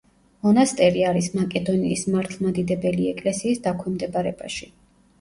[0.45, 4.77] მონასტერი არის მაკედონიის მართლმადიდებელი ეკლესიის დაქვემდებარებაში.